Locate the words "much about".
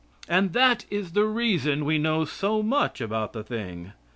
2.63-3.33